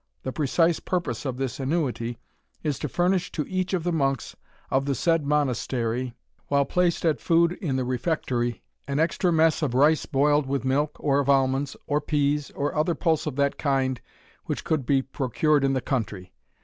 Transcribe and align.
The 0.23 0.33
precise 0.33 0.79
purpose 0.79 1.25
of 1.25 1.37
this 1.37 1.59
annuity 1.59 2.17
is 2.63 2.79
to 2.79 2.89
furnish 2.89 3.31
to 3.33 3.45
each 3.47 3.75
of 3.75 3.83
the 3.83 3.91
monks 3.91 4.35
of 4.71 4.85
the 4.85 4.95
said 4.95 5.27
monastery, 5.27 6.15
while 6.47 6.65
placed 6.65 7.05
at 7.05 7.21
food 7.21 7.51
in 7.61 7.75
the 7.75 7.83
refectory, 7.85 8.63
an 8.87 8.97
extra 8.97 9.31
mess 9.31 9.61
of 9.61 9.75
rice 9.75 10.07
boiled 10.07 10.47
with 10.47 10.65
milk, 10.65 10.97
or 10.99 11.19
of 11.19 11.29
almonds, 11.29 11.77
or 11.85 12.01
peas, 12.01 12.49
or 12.55 12.73
other 12.73 12.95
pulse 12.95 13.27
of 13.27 13.35
that 13.35 13.59
kind 13.59 14.01
which 14.45 14.63
could 14.63 14.87
be 14.87 15.03
procured 15.03 15.63
in 15.63 15.73
the 15.73 15.81
country. 15.81 16.33